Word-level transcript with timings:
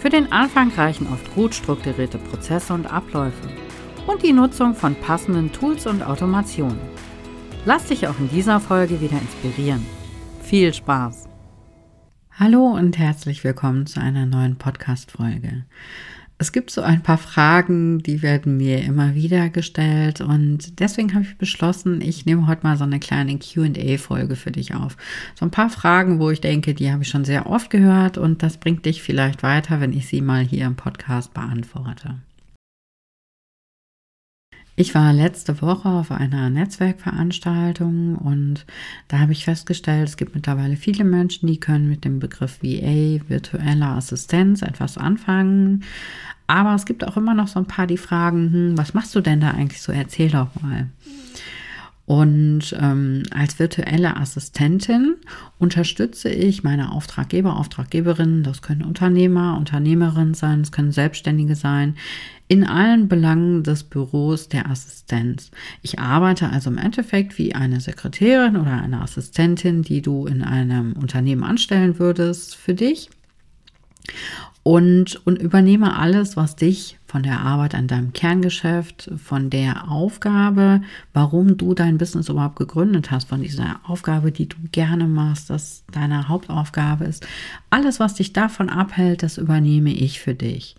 Für 0.00 0.08
den 0.08 0.32
Anfang 0.32 0.72
reichen 0.72 1.06
oft 1.12 1.34
gut 1.34 1.54
strukturierte 1.54 2.16
Prozesse 2.16 2.72
und 2.72 2.90
Abläufe 2.90 3.50
und 4.06 4.22
die 4.22 4.32
Nutzung 4.32 4.74
von 4.74 4.94
passenden 4.94 5.52
Tools 5.52 5.86
und 5.86 6.02
Automationen. 6.02 6.80
Lass 7.66 7.84
dich 7.84 8.08
auch 8.08 8.18
in 8.18 8.30
dieser 8.30 8.60
Folge 8.60 8.98
wieder 9.02 9.20
inspirieren. 9.20 9.84
Viel 10.40 10.72
Spaß! 10.72 11.28
Hallo 12.32 12.68
und 12.68 12.96
herzlich 12.96 13.44
willkommen 13.44 13.84
zu 13.84 14.00
einer 14.00 14.24
neuen 14.24 14.56
Podcast-Folge. 14.56 15.66
Es 16.40 16.52
gibt 16.52 16.70
so 16.70 16.80
ein 16.80 17.02
paar 17.02 17.18
Fragen, 17.18 18.02
die 18.02 18.22
werden 18.22 18.56
mir 18.56 18.82
immer 18.82 19.14
wieder 19.14 19.50
gestellt 19.50 20.22
und 20.22 20.80
deswegen 20.80 21.12
habe 21.12 21.24
ich 21.24 21.36
beschlossen, 21.36 22.00
ich 22.00 22.24
nehme 22.24 22.46
heute 22.46 22.62
mal 22.62 22.78
so 22.78 22.84
eine 22.84 22.98
kleine 22.98 23.38
QA-Folge 23.38 24.36
für 24.36 24.50
dich 24.50 24.74
auf. 24.74 24.96
So 25.38 25.44
ein 25.44 25.50
paar 25.50 25.68
Fragen, 25.68 26.18
wo 26.18 26.30
ich 26.30 26.40
denke, 26.40 26.72
die 26.72 26.90
habe 26.90 27.02
ich 27.02 27.10
schon 27.10 27.26
sehr 27.26 27.46
oft 27.46 27.68
gehört 27.68 28.16
und 28.16 28.42
das 28.42 28.56
bringt 28.56 28.86
dich 28.86 29.02
vielleicht 29.02 29.42
weiter, 29.42 29.82
wenn 29.82 29.92
ich 29.92 30.08
sie 30.08 30.22
mal 30.22 30.42
hier 30.42 30.64
im 30.64 30.76
Podcast 30.76 31.34
beantworte. 31.34 32.14
Ich 34.80 34.94
war 34.94 35.12
letzte 35.12 35.60
Woche 35.60 35.90
auf 35.90 36.10
einer 36.10 36.48
Netzwerkveranstaltung 36.48 38.16
und 38.16 38.64
da 39.08 39.18
habe 39.18 39.32
ich 39.32 39.44
festgestellt, 39.44 40.08
es 40.08 40.16
gibt 40.16 40.34
mittlerweile 40.34 40.76
viele 40.76 41.04
Menschen, 41.04 41.48
die 41.48 41.60
können 41.60 41.86
mit 41.86 42.06
dem 42.06 42.18
Begriff 42.18 42.62
VA, 42.62 43.20
virtuelle 43.28 43.84
Assistenz, 43.84 44.62
etwas 44.62 44.96
anfangen. 44.96 45.84
Aber 46.46 46.74
es 46.74 46.86
gibt 46.86 47.06
auch 47.06 47.18
immer 47.18 47.34
noch 47.34 47.48
so 47.48 47.58
ein 47.58 47.66
paar, 47.66 47.86
die 47.86 47.98
fragen, 47.98 48.52
hm, 48.54 48.78
was 48.78 48.94
machst 48.94 49.14
du 49.14 49.20
denn 49.20 49.40
da 49.40 49.50
eigentlich 49.50 49.82
so? 49.82 49.92
Erzähl 49.92 50.30
doch 50.30 50.48
mal. 50.62 50.88
Und 52.10 52.76
ähm, 52.76 53.22
als 53.30 53.60
virtuelle 53.60 54.16
Assistentin 54.16 55.14
unterstütze 55.60 56.28
ich 56.28 56.64
meine 56.64 56.90
Auftraggeber, 56.90 57.56
Auftraggeberinnen, 57.56 58.42
das 58.42 58.62
können 58.62 58.82
Unternehmer, 58.82 59.56
Unternehmerinnen 59.56 60.34
sein, 60.34 60.58
das 60.58 60.72
können 60.72 60.90
Selbstständige 60.90 61.54
sein, 61.54 61.94
in 62.48 62.66
allen 62.66 63.06
Belangen 63.06 63.62
des 63.62 63.84
Büros 63.84 64.48
der 64.48 64.68
Assistenz. 64.68 65.52
Ich 65.82 66.00
arbeite 66.00 66.50
also 66.50 66.68
im 66.68 66.78
Endeffekt 66.78 67.38
wie 67.38 67.54
eine 67.54 67.78
Sekretärin 67.78 68.56
oder 68.56 68.82
eine 68.82 69.02
Assistentin, 69.02 69.82
die 69.82 70.02
du 70.02 70.26
in 70.26 70.42
einem 70.42 70.94
Unternehmen 70.94 71.44
anstellen 71.44 72.00
würdest 72.00 72.56
für 72.56 72.74
dich 72.74 73.08
und, 74.64 75.24
und 75.26 75.40
übernehme 75.40 75.96
alles, 75.96 76.36
was 76.36 76.56
dich 76.56 76.98
von 77.10 77.24
der 77.24 77.40
Arbeit 77.40 77.74
an 77.74 77.88
deinem 77.88 78.12
Kerngeschäft, 78.12 79.10
von 79.16 79.50
der 79.50 79.90
Aufgabe, 79.90 80.80
warum 81.12 81.56
du 81.56 81.74
dein 81.74 81.98
Business 81.98 82.28
überhaupt 82.28 82.54
gegründet 82.54 83.10
hast, 83.10 83.28
von 83.28 83.42
dieser 83.42 83.80
Aufgabe, 83.84 84.30
die 84.30 84.48
du 84.48 84.56
gerne 84.70 85.08
machst, 85.08 85.50
das 85.50 85.82
deine 85.90 86.28
Hauptaufgabe 86.28 87.04
ist. 87.06 87.26
Alles, 87.68 87.98
was 87.98 88.14
dich 88.14 88.32
davon 88.32 88.70
abhält, 88.70 89.24
das 89.24 89.38
übernehme 89.38 89.90
ich 89.90 90.20
für 90.20 90.34
dich. 90.34 90.76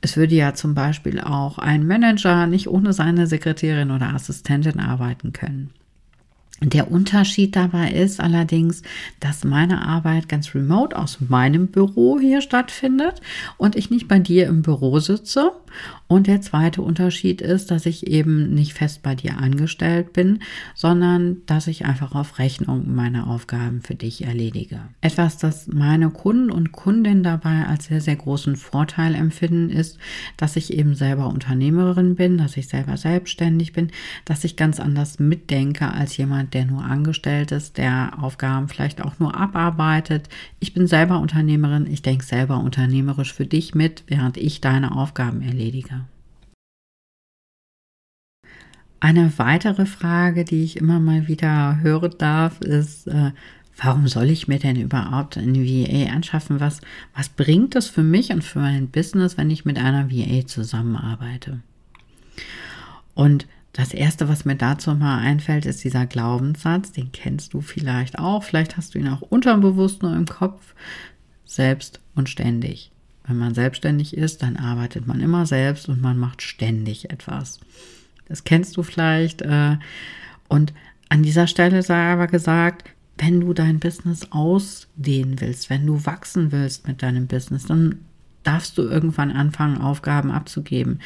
Es 0.00 0.16
würde 0.16 0.36
ja 0.36 0.54
zum 0.54 0.74
Beispiel 0.74 1.20
auch 1.20 1.58
ein 1.58 1.86
Manager 1.86 2.46
nicht 2.46 2.68
ohne 2.68 2.94
seine 2.94 3.26
Sekretärin 3.26 3.90
oder 3.90 4.14
Assistentin 4.14 4.80
arbeiten 4.80 5.34
können. 5.34 5.70
Der 6.60 6.90
Unterschied 6.90 7.54
dabei 7.54 7.92
ist 7.92 8.18
allerdings, 8.18 8.82
dass 9.20 9.44
meine 9.44 9.86
Arbeit 9.86 10.28
ganz 10.28 10.54
remote 10.54 10.96
aus 10.96 11.18
meinem 11.28 11.68
Büro 11.68 12.18
hier 12.18 12.40
stattfindet 12.40 13.20
und 13.58 13.76
ich 13.76 13.90
nicht 13.90 14.08
bei 14.08 14.18
dir 14.18 14.48
im 14.48 14.62
Büro 14.62 14.98
sitze. 14.98 15.52
Und 16.08 16.26
der 16.26 16.40
zweite 16.40 16.82
Unterschied 16.82 17.42
ist, 17.42 17.70
dass 17.70 17.86
ich 17.86 18.06
eben 18.06 18.54
nicht 18.54 18.72
fest 18.72 19.02
bei 19.02 19.14
dir 19.14 19.38
angestellt 19.38 20.14
bin, 20.14 20.40
sondern 20.74 21.42
dass 21.46 21.66
ich 21.66 21.84
einfach 21.84 22.14
auf 22.14 22.38
Rechnung 22.38 22.94
meine 22.94 23.26
Aufgaben 23.26 23.82
für 23.82 23.94
dich 23.94 24.24
erledige. 24.24 24.80
Etwas, 25.00 25.36
das 25.36 25.68
meine 25.68 26.10
Kunden 26.10 26.50
und 26.50 26.72
Kundinnen 26.72 27.22
dabei 27.22 27.66
als 27.66 27.84
sehr, 27.84 28.00
sehr 28.00 28.16
großen 28.16 28.56
Vorteil 28.56 29.14
empfinden, 29.14 29.70
ist, 29.70 29.98
dass 30.38 30.56
ich 30.56 30.72
eben 30.72 30.94
selber 30.94 31.28
Unternehmerin 31.28 32.16
bin, 32.16 32.38
dass 32.38 32.56
ich 32.56 32.68
selber 32.68 32.96
selbstständig 32.96 33.72
bin, 33.74 33.90
dass 34.24 34.44
ich 34.44 34.56
ganz 34.56 34.80
anders 34.80 35.18
mitdenke 35.18 35.92
als 35.92 36.16
jemand, 36.16 36.47
jemand, 36.48 36.54
der 36.54 36.64
nur 36.64 36.84
angestellt 36.84 37.52
ist, 37.52 37.76
der 37.78 38.12
Aufgaben 38.20 38.68
vielleicht 38.68 39.02
auch 39.02 39.18
nur 39.18 39.34
abarbeitet. 39.34 40.28
Ich 40.60 40.74
bin 40.74 40.86
selber 40.86 41.20
Unternehmerin, 41.20 41.86
ich 41.86 42.02
denke 42.02 42.24
selber 42.24 42.58
unternehmerisch 42.58 43.32
für 43.32 43.46
dich 43.46 43.74
mit, 43.74 44.04
während 44.06 44.36
ich 44.36 44.60
deine 44.60 44.92
Aufgaben 44.92 45.42
erledige. 45.42 46.04
Eine 49.00 49.32
weitere 49.38 49.86
Frage, 49.86 50.44
die 50.44 50.64
ich 50.64 50.76
immer 50.76 50.98
mal 50.98 51.28
wieder 51.28 51.80
hören 51.80 52.14
darf, 52.18 52.60
ist, 52.60 53.06
äh, 53.06 53.30
warum 53.76 54.08
soll 54.08 54.28
ich 54.28 54.48
mir 54.48 54.58
denn 54.58 54.74
überhaupt 54.74 55.36
ein 55.36 55.54
VA 55.54 56.12
anschaffen? 56.12 56.58
Was, 56.58 56.80
was 57.14 57.28
bringt 57.28 57.76
es 57.76 57.86
für 57.86 58.02
mich 58.02 58.30
und 58.30 58.42
für 58.42 58.58
mein 58.58 58.88
Business, 58.88 59.36
wenn 59.36 59.50
ich 59.50 59.64
mit 59.64 59.78
einer 59.78 60.10
VA 60.10 60.44
zusammenarbeite? 60.46 61.60
Und 63.14 63.46
das 63.78 63.94
erste, 63.94 64.28
was 64.28 64.44
mir 64.44 64.56
dazu 64.56 64.92
mal 64.96 65.20
einfällt, 65.20 65.64
ist 65.64 65.84
dieser 65.84 66.04
Glaubenssatz, 66.04 66.90
den 66.90 67.12
kennst 67.12 67.54
du 67.54 67.60
vielleicht 67.60 68.18
auch, 68.18 68.42
vielleicht 68.42 68.76
hast 68.76 68.92
du 68.92 68.98
ihn 68.98 69.06
auch 69.06 69.22
unterbewusst 69.22 70.02
nur 70.02 70.16
im 70.16 70.26
Kopf, 70.26 70.74
selbst 71.44 72.00
und 72.16 72.28
ständig. 72.28 72.90
Wenn 73.24 73.38
man 73.38 73.54
selbstständig 73.54 74.16
ist, 74.16 74.42
dann 74.42 74.56
arbeitet 74.56 75.06
man 75.06 75.20
immer 75.20 75.46
selbst 75.46 75.88
und 75.88 76.02
man 76.02 76.18
macht 76.18 76.42
ständig 76.42 77.10
etwas. 77.10 77.60
Das 78.26 78.42
kennst 78.42 78.76
du 78.76 78.82
vielleicht. 78.82 79.42
Äh, 79.42 79.76
und 80.48 80.72
an 81.08 81.22
dieser 81.22 81.46
Stelle 81.46 81.84
sei 81.84 82.12
aber 82.12 82.26
gesagt, 82.26 82.90
wenn 83.16 83.38
du 83.38 83.52
dein 83.52 83.78
Business 83.78 84.26
ausdehnen 84.32 85.40
willst, 85.40 85.70
wenn 85.70 85.86
du 85.86 86.04
wachsen 86.04 86.50
willst 86.50 86.88
mit 86.88 87.04
deinem 87.04 87.28
Business, 87.28 87.66
dann 87.66 88.00
darfst 88.42 88.76
du 88.76 88.82
irgendwann 88.82 89.30
anfangen, 89.30 89.78
Aufgaben 89.78 90.32
abzugeben. 90.32 91.00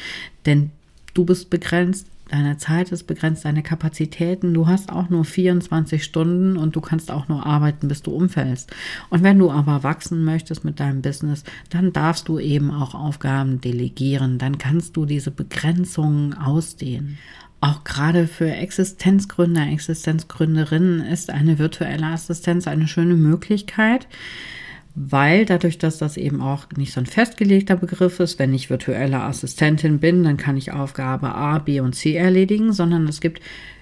Denn 0.47 0.71
du 1.13 1.23
bist 1.23 1.51
begrenzt, 1.51 2.07
Deine 2.33 2.57
Zeit 2.57 2.91
ist 2.91 3.03
begrenzt, 3.03 3.45
deine 3.45 3.61
Kapazitäten. 3.61 4.55
Du 4.55 4.65
hast 4.65 4.91
auch 4.91 5.07
nur 5.07 5.23
24 5.23 6.03
Stunden 6.03 6.57
und 6.57 6.75
du 6.75 6.81
kannst 6.81 7.11
auch 7.11 7.27
nur 7.27 7.45
arbeiten, 7.45 7.87
bis 7.87 8.01
du 8.01 8.09
umfällst. 8.09 8.73
Und 9.11 9.21
wenn 9.21 9.37
du 9.37 9.51
aber 9.51 9.83
wachsen 9.83 10.25
möchtest 10.25 10.65
mit 10.65 10.79
deinem 10.79 11.03
Business, 11.03 11.43
dann 11.69 11.93
darfst 11.93 12.27
du 12.27 12.39
eben 12.39 12.71
auch 12.71 12.95
Aufgaben 12.95 13.61
delegieren. 13.61 14.39
Dann 14.39 14.57
kannst 14.57 14.97
du 14.97 15.05
diese 15.05 15.29
Begrenzungen 15.29 16.33
ausdehnen. 16.33 17.19
Auch 17.61 17.83
gerade 17.83 18.25
für 18.25 18.51
Existenzgründer, 18.51 19.67
Existenzgründerinnen 19.67 21.01
ist 21.05 21.29
eine 21.29 21.59
virtuelle 21.59 22.07
Assistenz 22.07 22.65
eine 22.65 22.87
schöne 22.87 23.13
Möglichkeit, 23.13 24.07
weil 24.95 25.45
dadurch, 25.45 25.77
dass 25.79 25.97
das 25.97 26.17
eben 26.17 26.41
auch 26.41 26.67
nicht 26.75 26.93
so 26.93 26.99
ein 26.99 27.05
festgelegter 27.05 27.75
Begriff 27.75 28.19
ist, 28.19 28.37
wenn 28.37 28.53
ich 28.53 28.69
virtuelle 28.69 29.21
Assistentin 29.21 29.99
bin, 29.99 30.23
dann 30.23 30.37
kann 30.37 30.57
ich 30.57 30.71
Aufgabe 30.71 31.33
A, 31.33 31.57
B 31.59 31.79
und 31.79 31.93
C 31.93 32.15
erledigen, 32.15 32.73
sondern 32.73 33.07
es 33.07 33.19
gibt 33.19 33.41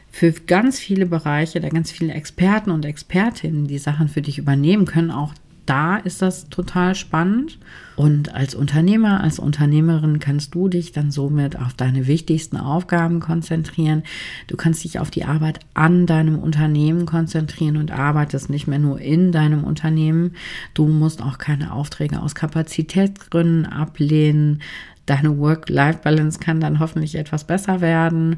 für 0.10 0.32
ganz 0.32 0.80
viele 0.80 1.06
Bereiche, 1.06 1.60
da 1.60 1.70
ganz 1.70 1.92
viele 1.92 2.14
Experten 2.14 2.72
und 2.72 2.86
Expertinnen, 2.86 3.68
die 3.68 3.78
Sachen 3.78 4.08
für 4.08 4.22
dich 4.22 4.38
übernehmen 4.38 4.86
können, 4.86 5.12
auch 5.12 5.34
da 5.66 5.98
ist 5.98 6.22
das 6.22 6.50
total 6.50 6.96
spannend. 6.96 7.60
Und 7.96 8.34
als 8.34 8.56
Unternehmer, 8.56 9.22
als 9.22 9.38
Unternehmerin 9.38 10.20
kannst 10.20 10.56
du 10.56 10.68
dich 10.70 10.92
dann 10.92 11.12
somit 11.12 11.60
auf 11.60 11.74
deine 11.74 12.08
wichtigsten 12.08 12.58
Aufgaben 12.58 13.20
konzentrieren. 13.20 14.04
Du 14.48 14.58
kannst 14.58 14.84
dich 14.84 15.00
auf 15.00 15.12
die 15.12 15.24
Arbeit 15.24 15.60
an 15.74 16.08
deinem 16.08 16.40
Unternehmen 16.40 17.06
konzentrieren 17.06 17.78
und 17.78 17.92
arbeitest 17.92 18.50
nicht 18.50 18.68
mehr 18.68 18.80
nur 18.80 19.00
in 19.00 19.32
deinem 19.32 19.64
Unternehmen. 19.64 20.36
Du 20.74 20.88
musst 20.88 21.22
auch 21.22 21.38
keine 21.38 21.74
Aufträge 21.74 22.22
aus 22.22 22.34
Kapazitätsgründen 22.34 23.68
ablehnen. 23.68 24.62
Deine 25.06 25.38
Work-Life-Balance 25.38 26.40
kann 26.40 26.60
dann 26.60 26.80
hoffentlich 26.80 27.16
etwas 27.16 27.44
besser 27.44 27.82
werden. 27.82 28.38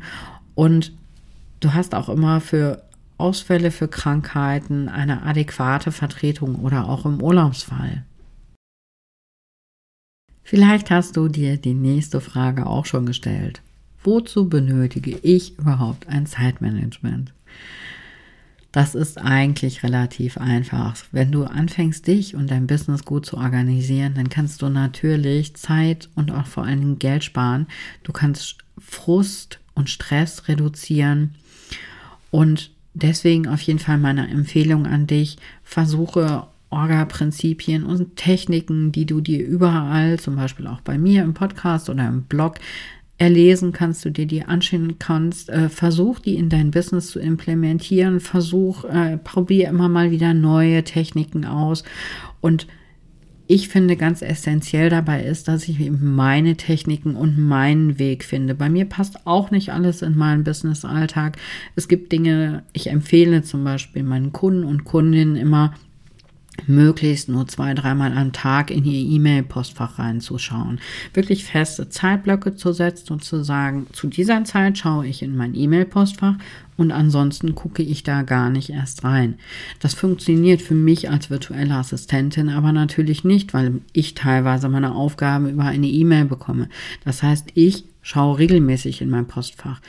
Und 0.56 0.92
du 1.62 1.74
hast 1.74 1.96
auch 1.96 2.10
immer 2.10 2.42
für 2.42 2.84
Ausfälle 3.24 3.72
für 3.72 3.88
Krankheiten, 3.88 4.90
eine 4.90 5.24
adäquate 5.24 5.94
Vertretung 5.94 6.56
oder 6.56 6.90
auch 6.90 7.06
im 7.06 7.22
Urlaubsfall. 7.22 8.04
Vielleicht 10.44 10.92
hast 10.92 11.16
du 11.16 11.30
dir 11.30 11.56
die 11.56 11.74
nächste 11.74 12.20
Frage 12.20 12.68
auch 12.68 12.86
schon 12.86 13.06
gestellt. 13.06 13.62
Wozu 14.04 14.50
benötige 14.50 15.18
ich 15.24 15.58
überhaupt 15.58 16.10
ein 16.10 16.25
Zeitmanagement? 16.25 17.34
Das 18.74 18.94
ist 18.94 19.18
eigentlich 19.18 19.84
relativ 19.84 20.38
einfach. 20.38 20.98
Wenn 21.14 21.31
du 21.31 21.46
anfängst, 21.46 22.06
dich 22.06 22.36
und 22.36 22.52
dein 22.52 22.68
Business 22.68 23.06
gut 23.06 23.26
zu 23.26 23.38
organisieren, 23.38 24.16
dann 24.16 24.28
kannst 24.28 24.62
du 24.62 24.68
natürlich 24.68 25.56
Zeit 25.56 26.10
und 26.16 26.30
auch 26.31 26.48
vor 26.48 26.66
Dingen 26.66 27.00
Geld 27.00 27.24
sparen. 27.24 27.68
Du 28.04 28.12
kannst 28.12 28.58
Frust 28.78 29.60
und 29.76 29.90
Stress 29.90 30.50
reduzieren. 30.50 31.36
Und 32.31 32.74
deswegen 32.94 33.48
auf 33.48 33.62
jeden 33.62 33.80
Fall 33.80 33.98
meine 33.98 34.30
Empfehlung 34.30 34.86
an 34.86 35.07
dich, 35.07 35.38
versuche 35.63 36.48
Orga-Prinzipien 36.69 37.84
und 37.84 38.16
Techniken, 38.16 38.92
die 38.92 39.06
du 39.06 39.22
dir 39.22 39.45
überall, 39.45 40.19
zum 40.19 40.36
Beispiel 40.36 40.68
auch 40.68 40.81
bei 40.81 40.98
mir 40.98 41.24
im 41.24 41.34
Podcast 41.34 41.90
oder 41.90 42.07
im 42.07 42.24
Blog, 42.24 42.56
erlesen 43.19 43.72
kannst, 43.72 44.04
du 44.06 44.12
dir 44.12 44.25
die 44.25 44.44
anschauen 44.44 44.98
kannst. 45.00 45.50
Äh, 45.50 45.69
versuch 45.69 46.19
die 46.19 46.36
in 46.36 46.50
dein 46.50 46.72
Business 46.72 47.07
zu 47.07 47.19
implementieren. 47.19 48.19
Versuch, 48.19 48.86
äh, 48.86 49.18
probier 49.18 49.69
immer 49.69 49.88
mal 49.88 50.12
wieder 50.12 50.34
neue 50.34 50.84
Techniken 50.84 51.45
aus. 51.45 51.84
Und 52.42 52.68
ich 53.54 53.70
finde 53.70 53.96
ganz 53.98 54.24
essentiell 54.24 54.90
dabei 54.90 55.22
ist, 55.22 55.48
dass 55.48 55.68
ich 55.68 55.80
eben 55.80 56.16
meine 56.16 56.58
Techniken 56.58 57.16
und 57.16 57.38
meinen 57.38 58.00
Weg 58.00 58.24
finde. 58.24 58.56
Bei 58.56 58.68
mir 58.68 58.86
passt 58.86 59.28
auch 59.28 59.52
nicht 59.52 59.72
alles 59.72 60.02
in 60.02 60.18
meinen 60.18 60.44
Business-Alltag. 60.44 61.38
Es 61.76 61.88
gibt 61.88 62.12
Dinge, 62.12 62.64
ich 62.74 62.88
empfehle 62.90 63.44
zum 63.44 63.64
Beispiel 63.64 64.02
meinen 64.02 64.32
Kunden 64.32 64.64
und 64.64 64.86
Kundinnen 64.86 65.36
immer, 65.36 65.76
möglichst 66.68 67.30
nur 67.30 67.48
zwei, 67.48 67.74
dreimal 67.74 68.16
am 68.16 68.32
Tag 68.32 68.72
in 68.72 68.86
ihr 68.86 69.00
E-Mail-Postfach 69.16 70.00
reinzuschauen. 70.00 70.80
Wirklich 71.14 71.46
feste 71.46 71.90
Zeitblöcke 71.90 72.56
zu 72.56 72.74
setzen 72.74 73.14
und 73.14 73.24
zu 73.24 73.44
sagen, 73.44 73.88
zu 73.92 74.08
dieser 74.08 74.44
Zeit 74.46 74.78
schaue 74.78 75.08
ich 75.08 75.24
in 75.24 75.36
mein 75.36 75.56
E-Mail-Postfach 75.56 76.36
und 76.78 76.92
ansonsten 76.92 77.56
gucke 77.56 77.84
ich 77.84 78.04
da 78.04 78.24
gar 78.24 78.50
nicht 78.50 78.70
erst 78.70 79.04
rein. 79.04 79.36
Das 79.80 79.94
funktioniert 79.94 80.62
für 80.62 80.76
mich 80.76 81.10
als 81.10 81.30
virtuelle 81.30 81.76
Assistentin 81.76 82.50
aber 82.50 82.72
natürlich 82.72 83.24
nicht, 83.24 83.54
weil 83.54 83.82
ich 83.92 84.16
teilweise 84.16 84.70
meine 84.70 84.96
Aufgaben 84.96 85.50
über 85.50 85.66
eine 85.66 85.88
E-Mail 85.88 86.26
bekomme. 86.26 86.70
Das 87.04 87.24
heißt, 87.24 87.50
ich 87.56 87.86
schaue 88.02 88.40
regelmäßig 88.40 89.02
in 89.02 89.10
mein 89.10 89.28
Postfach. 89.28 89.82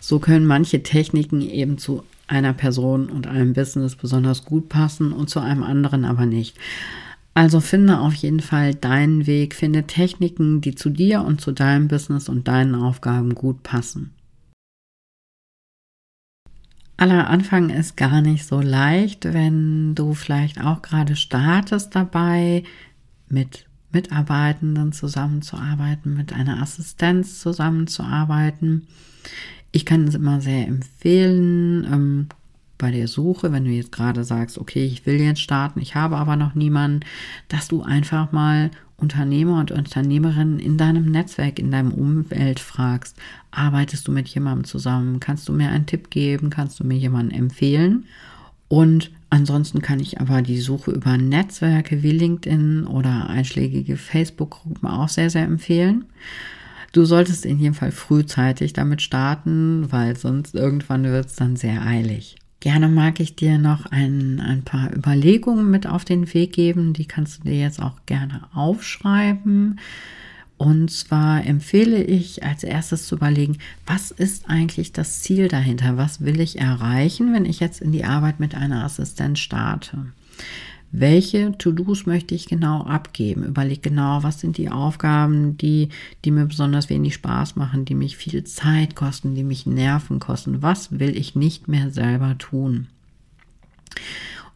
So 0.00 0.18
können 0.18 0.46
manche 0.46 0.82
Techniken 0.82 1.40
eben 1.40 1.78
zu 1.78 2.04
einer 2.26 2.52
Person 2.52 3.08
und 3.08 3.26
einem 3.26 3.52
Business 3.52 3.96
besonders 3.96 4.44
gut 4.44 4.68
passen 4.68 5.12
und 5.12 5.30
zu 5.30 5.40
einem 5.40 5.62
anderen 5.62 6.04
aber 6.04 6.26
nicht. 6.26 6.56
Also 7.34 7.60
finde 7.60 7.98
auf 7.98 8.14
jeden 8.14 8.40
Fall 8.40 8.74
deinen 8.74 9.26
Weg, 9.26 9.54
finde 9.54 9.84
Techniken, 9.84 10.60
die 10.60 10.76
zu 10.76 10.88
dir 10.88 11.22
und 11.22 11.40
zu 11.40 11.50
deinem 11.50 11.88
Business 11.88 12.28
und 12.28 12.46
deinen 12.46 12.76
Aufgaben 12.76 13.34
gut 13.34 13.62
passen. 13.64 14.12
Aller 16.96 17.28
Anfang 17.28 17.70
ist 17.70 17.96
gar 17.96 18.20
nicht 18.20 18.46
so 18.46 18.60
leicht, 18.60 19.24
wenn 19.24 19.96
du 19.96 20.14
vielleicht 20.14 20.60
auch 20.60 20.80
gerade 20.80 21.16
startest 21.16 21.96
dabei, 21.96 22.62
mit 23.28 23.66
Mitarbeitenden 23.90 24.92
zusammenzuarbeiten, 24.92 26.14
mit 26.14 26.32
einer 26.32 26.62
Assistenz 26.62 27.40
zusammenzuarbeiten. 27.40 28.86
Ich 29.74 29.84
kann 29.84 30.06
es 30.06 30.14
immer 30.14 30.40
sehr 30.40 30.68
empfehlen, 30.68 31.84
ähm, 31.92 32.26
bei 32.78 32.92
der 32.92 33.08
Suche, 33.08 33.50
wenn 33.50 33.64
du 33.64 33.70
jetzt 33.70 33.90
gerade 33.90 34.22
sagst, 34.22 34.56
okay, 34.56 34.84
ich 34.84 35.04
will 35.04 35.20
jetzt 35.20 35.40
starten, 35.40 35.80
ich 35.80 35.96
habe 35.96 36.16
aber 36.16 36.36
noch 36.36 36.54
niemanden, 36.54 37.00
dass 37.48 37.66
du 37.66 37.82
einfach 37.82 38.30
mal 38.30 38.70
Unternehmer 38.98 39.58
und 39.58 39.72
Unternehmerinnen 39.72 40.60
in 40.60 40.78
deinem 40.78 41.10
Netzwerk, 41.10 41.58
in 41.58 41.72
deinem 41.72 41.90
Umfeld 41.90 42.60
fragst, 42.60 43.16
arbeitest 43.50 44.06
du 44.06 44.12
mit 44.12 44.28
jemandem 44.28 44.62
zusammen? 44.62 45.18
Kannst 45.18 45.48
du 45.48 45.52
mir 45.52 45.70
einen 45.70 45.86
Tipp 45.86 46.08
geben? 46.08 46.50
Kannst 46.50 46.78
du 46.78 46.84
mir 46.84 46.96
jemanden 46.96 47.34
empfehlen? 47.34 48.04
Und 48.68 49.10
ansonsten 49.28 49.82
kann 49.82 49.98
ich 49.98 50.20
aber 50.20 50.40
die 50.40 50.60
Suche 50.60 50.92
über 50.92 51.16
Netzwerke 51.16 52.04
wie 52.04 52.12
LinkedIn 52.12 52.86
oder 52.86 53.28
einschlägige 53.28 53.96
Facebook-Gruppen 53.96 54.88
auch 54.88 55.08
sehr, 55.08 55.30
sehr 55.30 55.44
empfehlen. 55.44 56.04
Du 56.94 57.04
solltest 57.04 57.44
in 57.44 57.58
jedem 57.58 57.74
Fall 57.74 57.90
frühzeitig 57.90 58.72
damit 58.72 59.02
starten, 59.02 59.90
weil 59.90 60.16
sonst 60.16 60.54
irgendwann 60.54 61.02
wird 61.02 61.26
es 61.26 61.34
dann 61.34 61.56
sehr 61.56 61.84
eilig. 61.84 62.36
Gerne 62.60 62.86
mag 62.86 63.18
ich 63.18 63.34
dir 63.34 63.58
noch 63.58 63.86
ein, 63.86 64.40
ein 64.40 64.62
paar 64.62 64.94
Überlegungen 64.94 65.68
mit 65.68 65.88
auf 65.88 66.04
den 66.04 66.32
Weg 66.32 66.52
geben. 66.52 66.92
Die 66.92 67.06
kannst 67.06 67.40
du 67.40 67.48
dir 67.48 67.58
jetzt 67.58 67.82
auch 67.82 68.06
gerne 68.06 68.42
aufschreiben. 68.54 69.80
Und 70.56 70.88
zwar 70.92 71.44
empfehle 71.44 72.00
ich 72.00 72.44
als 72.44 72.62
erstes 72.62 73.08
zu 73.08 73.16
überlegen, 73.16 73.58
was 73.86 74.12
ist 74.12 74.48
eigentlich 74.48 74.92
das 74.92 75.20
Ziel 75.20 75.48
dahinter? 75.48 75.96
Was 75.96 76.24
will 76.24 76.38
ich 76.38 76.60
erreichen, 76.60 77.32
wenn 77.34 77.44
ich 77.44 77.58
jetzt 77.58 77.82
in 77.82 77.90
die 77.90 78.04
Arbeit 78.04 78.38
mit 78.38 78.54
einer 78.54 78.84
Assistenz 78.84 79.40
starte? 79.40 80.06
Welche 80.96 81.58
To-Dos 81.58 82.06
möchte 82.06 82.36
ich 82.36 82.46
genau 82.46 82.82
abgeben. 82.82 83.42
Überleg 83.42 83.82
genau, 83.82 84.22
was 84.22 84.38
sind 84.38 84.58
die 84.58 84.70
Aufgaben, 84.70 85.58
die, 85.58 85.88
die 86.24 86.30
mir 86.30 86.46
besonders 86.46 86.88
wenig 86.88 87.14
Spaß 87.14 87.56
machen, 87.56 87.84
die 87.84 87.96
mich 87.96 88.16
viel 88.16 88.44
Zeit 88.44 88.94
kosten, 88.94 89.34
die 89.34 89.42
mich 89.42 89.66
Nerven 89.66 90.20
kosten. 90.20 90.62
Was 90.62 91.00
will 91.00 91.16
ich 91.16 91.34
nicht 91.34 91.66
mehr 91.66 91.90
selber 91.90 92.38
tun? 92.38 92.86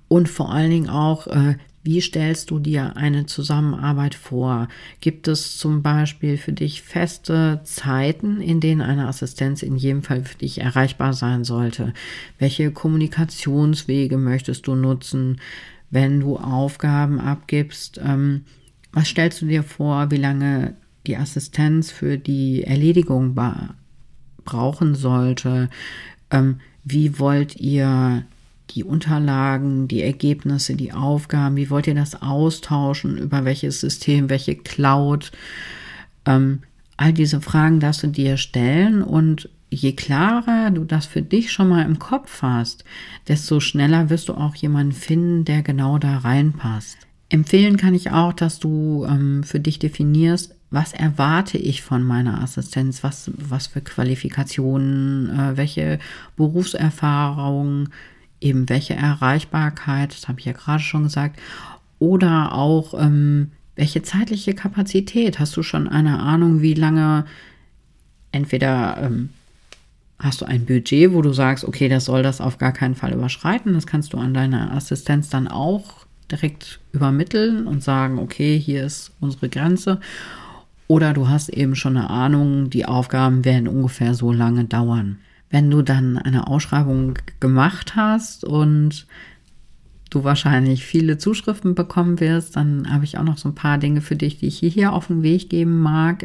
Und 0.06 0.28
vor 0.28 0.52
allen 0.52 0.70
Dingen 0.70 0.88
auch, 0.88 1.26
äh, 1.26 1.56
wie 1.82 2.00
stellst 2.00 2.50
du 2.50 2.60
dir 2.60 2.96
eine 2.96 3.26
Zusammenarbeit 3.26 4.14
vor? 4.14 4.68
Gibt 5.00 5.26
es 5.26 5.56
zum 5.56 5.82
Beispiel 5.82 6.36
für 6.36 6.52
dich 6.52 6.82
feste 6.82 7.62
Zeiten, 7.64 8.40
in 8.40 8.60
denen 8.60 8.80
eine 8.80 9.08
Assistenz 9.08 9.64
in 9.64 9.76
jedem 9.76 10.04
Fall 10.04 10.24
für 10.24 10.38
dich 10.38 10.60
erreichbar 10.60 11.14
sein 11.14 11.42
sollte? 11.42 11.94
Welche 12.38 12.70
Kommunikationswege 12.70 14.18
möchtest 14.18 14.68
du 14.68 14.76
nutzen? 14.76 15.40
Wenn 15.90 16.20
du 16.20 16.36
Aufgaben 16.36 17.20
abgibst, 17.20 18.00
ähm, 18.02 18.44
was 18.92 19.08
stellst 19.08 19.42
du 19.42 19.46
dir 19.46 19.62
vor, 19.62 20.10
wie 20.10 20.16
lange 20.16 20.74
die 21.06 21.16
Assistenz 21.16 21.90
für 21.90 22.18
die 22.18 22.64
Erledigung 22.64 23.36
brauchen 24.44 24.94
sollte? 24.94 25.68
Ähm, 26.30 26.60
wie 26.84 27.18
wollt 27.18 27.56
ihr 27.56 28.24
die 28.70 28.84
Unterlagen, 28.84 29.88
die 29.88 30.02
Ergebnisse, 30.02 30.74
die 30.74 30.92
Aufgaben, 30.92 31.56
wie 31.56 31.70
wollt 31.70 31.86
ihr 31.86 31.94
das 31.94 32.20
austauschen, 32.20 33.16
über 33.16 33.44
welches 33.44 33.80
System, 33.80 34.28
welche 34.28 34.56
Cloud? 34.56 35.32
Ähm, 36.26 36.60
all 36.96 37.12
diese 37.12 37.40
Fragen 37.40 37.80
darfst 37.80 38.02
du 38.02 38.08
dir 38.08 38.36
stellen 38.36 39.02
und 39.02 39.48
je 39.70 39.92
klarer 39.92 40.70
du 40.70 40.84
das 40.84 41.06
für 41.06 41.22
dich 41.22 41.52
schon 41.52 41.68
mal 41.68 41.84
im 41.84 41.98
Kopf 41.98 42.42
hast, 42.42 42.84
desto 43.26 43.60
schneller 43.60 44.10
wirst 44.10 44.28
du 44.28 44.34
auch 44.34 44.54
jemanden 44.54 44.92
finden, 44.92 45.44
der 45.44 45.62
genau 45.62 45.98
da 45.98 46.18
reinpasst. 46.18 46.98
Empfehlen 47.28 47.76
kann 47.76 47.94
ich 47.94 48.10
auch, 48.10 48.32
dass 48.32 48.58
du 48.58 49.04
ähm, 49.08 49.42
für 49.44 49.60
dich 49.60 49.78
definierst, 49.78 50.54
was 50.70 50.92
erwarte 50.92 51.58
ich 51.58 51.82
von 51.82 52.02
meiner 52.02 52.42
Assistenz, 52.42 53.02
was, 53.02 53.30
was 53.36 53.66
für 53.66 53.80
Qualifikationen, 53.80 55.30
äh, 55.30 55.56
welche 55.56 55.98
Berufserfahrung, 56.36 57.90
eben 58.40 58.68
welche 58.68 58.94
Erreichbarkeit, 58.94 60.12
das 60.12 60.28
habe 60.28 60.40
ich 60.40 60.46
ja 60.46 60.52
gerade 60.52 60.82
schon 60.82 61.04
gesagt, 61.04 61.38
oder 61.98 62.52
auch 62.54 62.94
ähm, 62.94 63.52
welche 63.76 64.02
zeitliche 64.02 64.54
Kapazität. 64.54 65.38
Hast 65.38 65.56
du 65.56 65.62
schon 65.62 65.88
eine 65.88 66.20
Ahnung, 66.20 66.62
wie 66.62 66.74
lange 66.74 67.26
entweder 68.32 68.98
ähm, 69.02 69.30
hast 70.18 70.40
du 70.40 70.44
ein 70.44 70.66
Budget, 70.66 71.12
wo 71.12 71.22
du 71.22 71.32
sagst, 71.32 71.64
okay, 71.64 71.88
das 71.88 72.06
soll 72.06 72.22
das 72.22 72.40
auf 72.40 72.58
gar 72.58 72.72
keinen 72.72 72.94
Fall 72.94 73.12
überschreiten. 73.12 73.74
Das 73.74 73.86
kannst 73.86 74.12
du 74.12 74.18
an 74.18 74.34
deine 74.34 74.72
Assistenz 74.72 75.28
dann 75.28 75.48
auch 75.48 76.06
direkt 76.30 76.80
übermitteln 76.92 77.66
und 77.66 77.82
sagen, 77.82 78.18
okay, 78.18 78.58
hier 78.58 78.84
ist 78.84 79.12
unsere 79.20 79.48
Grenze. 79.48 80.00
Oder 80.88 81.12
du 81.12 81.28
hast 81.28 81.50
eben 81.50 81.76
schon 81.76 81.96
eine 81.96 82.10
Ahnung, 82.10 82.70
die 82.70 82.86
Aufgaben 82.86 83.44
werden 83.44 83.68
ungefähr 83.68 84.14
so 84.14 84.32
lange 84.32 84.64
dauern. 84.64 85.18
Wenn 85.50 85.70
du 85.70 85.82
dann 85.82 86.18
eine 86.18 86.46
Ausschreibung 86.46 87.14
gemacht 87.40 87.94
hast 87.94 88.44
und 88.44 89.06
du 90.10 90.24
wahrscheinlich 90.24 90.84
viele 90.84 91.18
Zuschriften 91.18 91.74
bekommen 91.74 92.20
wirst, 92.20 92.56
dann 92.56 92.90
habe 92.90 93.04
ich 93.04 93.18
auch 93.18 93.24
noch 93.24 93.38
so 93.38 93.50
ein 93.50 93.54
paar 93.54 93.78
Dinge 93.78 94.00
für 94.00 94.16
dich, 94.16 94.38
die 94.38 94.46
ich 94.46 94.58
hier 94.58 94.92
auf 94.92 95.06
den 95.06 95.22
Weg 95.22 95.50
geben 95.50 95.80
mag. 95.80 96.24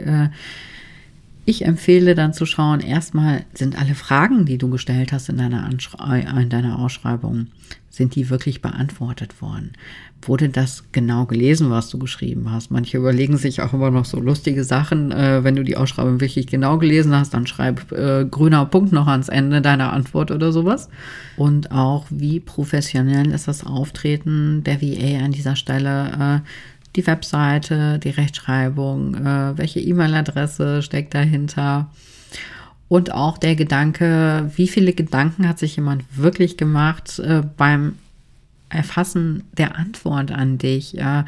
Äh, 1.45 1.49
ich 1.49 1.65
empfehle 1.65 2.15
dann 2.15 2.33
zu 2.33 2.45
schauen, 2.45 2.79
erstmal 2.79 3.45
sind 3.53 3.79
alle 3.79 3.95
Fragen, 3.95 4.45
die 4.45 4.57
du 4.57 4.69
gestellt 4.69 5.11
hast 5.11 5.29
in 5.29 5.37
deiner, 5.37 5.69
in 5.69 6.49
deiner 6.49 6.79
Ausschreibung, 6.79 7.47
sind 7.89 8.15
die 8.15 8.31
wirklich 8.31 8.61
beantwortet 8.61 9.39
worden? 9.39 9.73
Wurde 10.23 10.49
das 10.49 10.85
genau 10.91 11.25
gelesen, 11.25 11.69
was 11.69 11.89
du 11.89 11.99
geschrieben 11.99 12.49
hast? 12.49 12.71
Manche 12.71 12.97
überlegen 12.97 13.37
sich 13.37 13.61
auch 13.61 13.71
immer 13.73 13.91
noch 13.91 14.05
so 14.05 14.19
lustige 14.19 14.63
Sachen. 14.63 15.11
Äh, 15.11 15.43
wenn 15.43 15.55
du 15.55 15.63
die 15.63 15.77
Ausschreibung 15.77 16.19
wirklich 16.19 16.47
genau 16.47 16.79
gelesen 16.79 17.13
hast, 17.13 17.35
dann 17.35 17.45
schreib 17.45 17.91
äh, 17.91 18.25
grüner 18.25 18.65
Punkt 18.65 18.93
noch 18.93 19.05
ans 19.05 19.29
Ende 19.29 19.61
deiner 19.61 19.93
Antwort 19.93 20.31
oder 20.31 20.51
sowas. 20.51 20.89
Und 21.37 21.71
auch, 21.71 22.07
wie 22.09 22.39
professionell 22.39 23.31
ist 23.31 23.47
das 23.47 23.63
Auftreten 23.63 24.63
der 24.63 24.81
VA 24.81 25.23
an 25.23 25.31
dieser 25.31 25.55
Stelle? 25.55 26.41
Äh, 26.41 26.49
die 26.95 27.05
Webseite, 27.07 27.99
die 27.99 28.09
Rechtschreibung, 28.09 29.15
äh, 29.15 29.57
welche 29.57 29.79
E-Mail-Adresse 29.79 30.81
steckt 30.81 31.13
dahinter. 31.13 31.89
Und 32.87 33.11
auch 33.11 33.37
der 33.37 33.55
Gedanke, 33.55 34.51
wie 34.55 34.67
viele 34.67 34.93
Gedanken 34.93 35.47
hat 35.47 35.57
sich 35.57 35.75
jemand 35.75 36.03
wirklich 36.15 36.57
gemacht 36.57 37.19
äh, 37.19 37.41
beim 37.57 37.97
Erfassen 38.69 39.43
der 39.57 39.75
Antwort 39.77 40.31
an 40.31 40.57
dich? 40.57 40.97
Äh, 40.97 41.23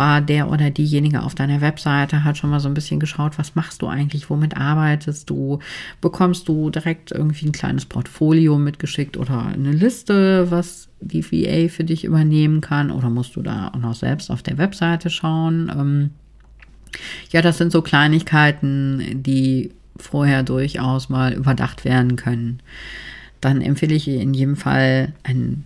war 0.00 0.22
der 0.22 0.50
oder 0.50 0.70
diejenige 0.70 1.20
auf 1.20 1.34
deiner 1.34 1.60
Webseite, 1.60 2.24
hat 2.24 2.38
schon 2.38 2.48
mal 2.48 2.58
so 2.58 2.68
ein 2.68 2.74
bisschen 2.74 3.00
geschaut, 3.00 3.38
was 3.38 3.54
machst 3.54 3.82
du 3.82 3.86
eigentlich, 3.86 4.30
womit 4.30 4.56
arbeitest 4.56 5.28
du, 5.28 5.58
bekommst 6.00 6.48
du 6.48 6.70
direkt 6.70 7.12
irgendwie 7.12 7.44
ein 7.44 7.52
kleines 7.52 7.84
Portfolio 7.84 8.56
mitgeschickt 8.56 9.18
oder 9.18 9.44
eine 9.44 9.72
Liste, 9.72 10.50
was 10.50 10.88
die 11.02 11.22
VA 11.22 11.68
für 11.68 11.84
dich 11.84 12.04
übernehmen 12.04 12.62
kann 12.62 12.90
oder 12.90 13.10
musst 13.10 13.36
du 13.36 13.42
da 13.42 13.68
auch 13.74 13.78
noch 13.78 13.94
selbst 13.94 14.30
auf 14.30 14.42
der 14.42 14.56
Webseite 14.56 15.10
schauen. 15.10 15.70
Ähm, 15.70 16.10
ja, 17.30 17.42
das 17.42 17.58
sind 17.58 17.70
so 17.70 17.82
Kleinigkeiten, 17.82 19.22
die 19.22 19.70
vorher 19.98 20.42
durchaus 20.44 21.10
mal 21.10 21.34
überdacht 21.34 21.84
werden 21.84 22.16
können. 22.16 22.60
Dann 23.42 23.60
empfehle 23.60 23.94
ich 23.94 24.08
in 24.08 24.32
jedem 24.32 24.56
Fall 24.56 25.12
ein 25.24 25.64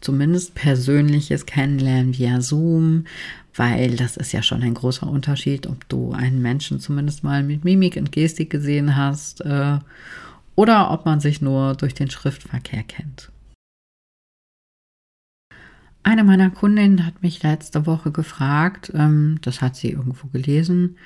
zumindest 0.00 0.54
persönliches 0.54 1.46
Kennenlernen 1.46 2.16
via 2.16 2.40
Zoom, 2.40 3.06
weil 3.56 3.96
das 3.96 4.16
ist 4.16 4.32
ja 4.32 4.42
schon 4.42 4.62
ein 4.62 4.74
großer 4.74 5.06
Unterschied, 5.06 5.66
ob 5.66 5.88
du 5.88 6.12
einen 6.12 6.40
Menschen 6.40 6.80
zumindest 6.80 7.24
mal 7.24 7.42
mit 7.42 7.64
Mimik 7.64 7.96
und 7.96 8.12
Gestik 8.12 8.50
gesehen 8.50 8.96
hast 8.96 9.40
äh, 9.42 9.78
oder 10.54 10.90
ob 10.90 11.04
man 11.04 11.20
sich 11.20 11.40
nur 11.40 11.74
durch 11.74 11.94
den 11.94 12.10
Schriftverkehr 12.10 12.82
kennt. 12.82 13.30
Eine 16.04 16.24
meiner 16.24 16.50
Kundinnen 16.50 17.06
hat 17.06 17.22
mich 17.22 17.42
letzte 17.42 17.86
Woche 17.86 18.10
gefragt, 18.10 18.90
ähm, 18.94 19.38
das 19.42 19.60
hat 19.60 19.76
sie 19.76 19.90
irgendwo 19.90 20.26
gelesen, 20.28 20.96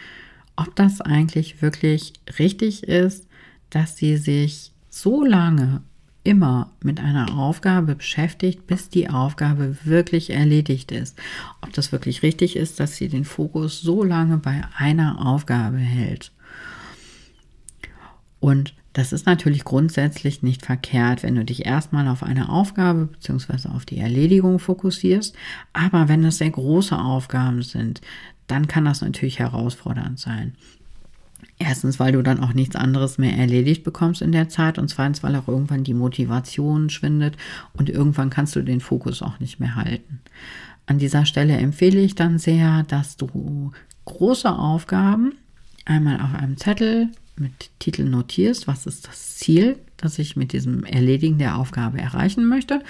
ob 0.57 0.75
das 0.75 1.03
eigentlich 1.03 1.61
wirklich 1.61 2.15
richtig 2.39 2.85
ist, 2.85 3.29
dass 3.69 3.97
sie 3.97 4.17
sich 4.17 4.73
so 4.89 5.25
lange 5.25 5.83
immer 6.27 6.73
mit 6.83 6.99
einer 6.99 7.39
Aufgabe 7.39 7.95
beschäftigt, 7.95 8.67
bis 8.67 8.89
die 8.89 9.09
Aufgabe 9.09 9.77
wirklich 9.85 10.31
erledigt 10.31 10.91
ist. 10.91 11.17
Ob 11.63 11.73
das 11.73 11.93
wirklich 11.93 12.23
richtig 12.23 12.57
ist, 12.57 12.81
dass 12.81 12.97
sie 12.97 13.09
den 13.09 13.25
Fokus 13.25 13.81
so 13.81 14.03
lange 14.03 14.39
bei 14.39 14.63
einer 14.77 15.25
Aufgabe 15.25 15.79
hält. 15.79 16.33
Und 18.41 18.75
das 18.93 19.13
ist 19.13 19.27
natürlich 19.27 19.65
grundsätzlich 19.65 20.43
nicht 20.43 20.65
verkehrt, 20.65 21.23
wenn 21.23 21.37
du 21.37 21.45
dich 21.45 21.65
erstmal 21.65 22.09
auf 22.09 22.23
eine 22.23 22.49
Aufgabe 22.49 23.07
bzw. 23.07 23.69
auf 23.69 23.85
die 23.85 23.99
Erledigung 23.99 24.59
fokussierst. 24.59 25.37
Aber 25.73 26.09
wenn 26.09 26.25
es 26.25 26.39
sehr 26.39 26.51
große 26.51 26.99
Aufgaben 26.99 27.63
sind, 27.63 28.01
dann 28.49 28.67
kann 28.67 28.85
das 28.85 29.01
natürlich 29.01 29.39
herausfordernd 29.39 30.19
sein. 30.19 30.55
Erstens, 31.59 31.99
weil 31.99 32.13
du 32.13 32.23
dann 32.23 32.41
auch 32.41 32.53
nichts 32.53 32.77
anderes 32.77 33.19
mehr 33.19 33.37
erledigt 33.37 33.83
bekommst 33.83 34.21
in 34.21 34.33
der 34.33 34.49
Zeit 34.49 34.79
und 34.79 34.89
zweitens, 34.89 35.23
weil 35.23 35.35
auch 35.37 35.49
irgendwann 35.49 35.85
die 35.85 35.95
Motivation 35.95 36.91
schwindet 36.91 37.37
und 37.75 37.89
irgendwann 37.89 38.31
kannst 38.31 38.57
du 38.57 38.63
den 38.63 38.81
Fokus 38.81 39.23
auch 39.23 39.41
nicht 39.41 39.59
mehr 39.59 39.75
halten. 39.75 40.21
An 40.87 40.99
dieser 40.99 41.25
Stelle 41.25 41.57
empfehle 41.57 42.01
ich 42.01 42.15
dann 42.15 42.39
sehr, 42.39 42.83
dass 42.85 43.17
du 43.17 43.73
große 44.05 44.51
Aufgaben 44.51 45.33
einmal 45.85 46.21
auf 46.21 46.35
einem 46.35 46.57
Zettel 46.57 47.09
mit 47.37 47.71
Titel 47.79 48.05
notierst, 48.05 48.67
was 48.67 48.87
ist 48.87 49.09
das 49.09 49.37
Ziel, 49.37 49.79
das 49.97 50.19
ich 50.19 50.37
mit 50.37 50.53
diesem 50.53 50.85
Erledigen 50.85 51.39
der 51.39 51.57
Aufgabe 51.57 51.99
erreichen 51.99 52.47
möchte? 52.47 52.83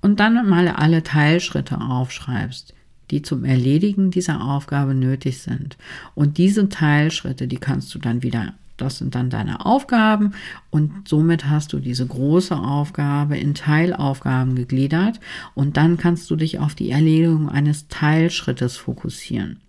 Und 0.00 0.20
dann 0.20 0.48
mal 0.48 0.68
alle 0.68 1.02
Teilschritte 1.02 1.80
aufschreibst 1.80 2.74
die 3.10 3.22
zum 3.22 3.44
Erledigen 3.44 4.10
dieser 4.10 4.42
Aufgabe 4.42 4.94
nötig 4.94 5.38
sind. 5.38 5.76
Und 6.14 6.38
diese 6.38 6.68
Teilschritte, 6.68 7.48
die 7.48 7.58
kannst 7.58 7.94
du 7.94 7.98
dann 7.98 8.22
wieder 8.22 8.54
das 8.80 8.98
sind 8.98 9.14
dann 9.14 9.28
deine 9.28 9.66
Aufgaben 9.66 10.32
und 10.70 11.06
somit 11.06 11.48
hast 11.48 11.72
du 11.72 11.80
diese 11.80 12.06
große 12.06 12.56
Aufgabe 12.56 13.36
in 13.36 13.54
Teilaufgaben 13.54 14.54
gegliedert 14.54 15.20
und 15.54 15.76
dann 15.76 15.98
kannst 15.98 16.30
du 16.30 16.36
dich 16.36 16.58
auf 16.58 16.74
die 16.74 16.90
Erledigung 16.90 17.48
eines 17.48 17.88
Teilschrittes 17.88 18.76
fokussieren. 18.78 19.60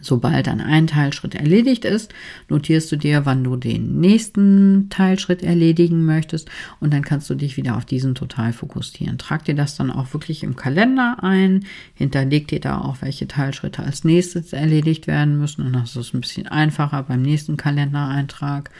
Sobald 0.00 0.46
dann 0.46 0.60
ein 0.60 0.86
Teilschritt 0.86 1.34
erledigt 1.34 1.84
ist, 1.84 2.12
notierst 2.48 2.90
du 2.92 2.96
dir, 2.96 3.26
wann 3.26 3.44
du 3.44 3.56
den 3.56 4.00
nächsten 4.00 4.88
Teilschritt 4.90 5.42
erledigen 5.42 6.04
möchtest 6.04 6.50
und 6.80 6.92
dann 6.92 7.02
kannst 7.02 7.28
du 7.30 7.34
dich 7.34 7.56
wieder 7.56 7.76
auf 7.76 7.84
diesen 7.84 8.14
total 8.14 8.52
fokussieren. 8.52 9.18
Trag 9.18 9.44
dir 9.44 9.54
das 9.54 9.76
dann 9.76 9.90
auch 9.90 10.12
wirklich 10.12 10.42
im 10.42 10.56
Kalender 10.56 11.18
ein, 11.22 11.66
hinterleg 11.94 12.48
dir 12.48 12.60
da 12.60 12.80
auch, 12.80 12.98
welche 13.00 13.28
Teilschritte 13.28 13.82
als 13.82 14.04
nächstes 14.04 14.52
erledigt 14.52 15.06
werden 15.06 15.38
müssen 15.38 15.66
und 15.66 15.72
das 15.72 15.96
ist 15.96 16.14
ein 16.14 16.20
bisschen 16.20 16.46
einfacher 16.46 17.02
beim 17.02 17.22
nächsten 17.22 17.56
Kalendereintrag. 17.56 18.70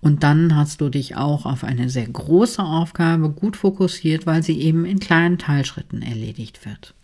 Und 0.00 0.22
dann 0.22 0.54
hast 0.54 0.80
du 0.80 0.88
dich 0.88 1.16
auch 1.16 1.44
auf 1.44 1.64
eine 1.64 1.88
sehr 1.88 2.06
große 2.06 2.62
Aufgabe 2.62 3.30
gut 3.30 3.56
fokussiert, 3.56 4.26
weil 4.26 4.42
sie 4.42 4.60
eben 4.60 4.84
in 4.84 5.00
kleinen 5.00 5.38
Teilschritten 5.38 6.02
erledigt 6.02 6.64
wird. 6.64 6.94